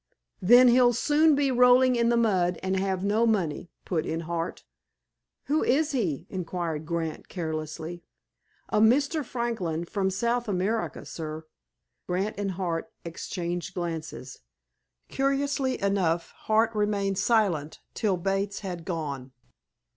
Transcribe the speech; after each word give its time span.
"Then 0.41 0.69
he'll 0.69 0.93
soon 0.93 1.35
be 1.35 1.51
rolling 1.51 1.95
in 1.95 2.09
the 2.09 2.17
mud, 2.17 2.57
and 2.63 2.75
have 2.75 3.03
no 3.03 3.27
money," 3.27 3.69
put 3.85 4.03
in 4.03 4.21
Hart. 4.21 4.63
"Who 5.43 5.63
is 5.63 5.91
he?" 5.91 6.25
inquired 6.27 6.87
Grant 6.87 7.27
carelessly. 7.29 8.01
"A 8.69 8.81
Mr. 8.81 9.23
Franklin, 9.23 9.85
from 9.85 10.09
South 10.09 10.47
America, 10.47 11.05
sir." 11.05 11.45
Grant 12.07 12.33
and 12.39 12.53
Hart 12.53 12.91
exchanged 13.05 13.75
glances. 13.75 14.39
Curiously 15.07 15.79
enough, 15.79 16.31
Hart 16.31 16.73
remained 16.73 17.19
silent 17.19 17.79
till 17.93 18.17
Bates 18.17 18.61
had 18.61 18.85
gone. 18.85 19.33